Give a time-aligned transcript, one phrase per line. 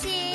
[0.00, 0.29] see.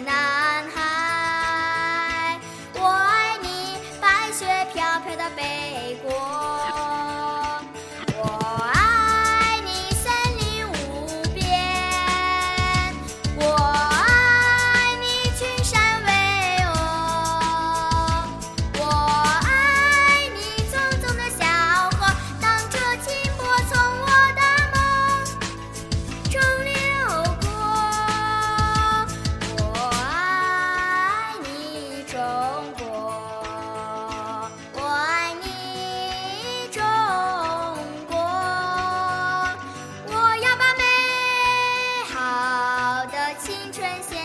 [0.00, 2.38] 男孩
[2.74, 4.44] 我爱你白雪
[4.74, 5.65] 飘飘的北
[43.66, 44.15] 青春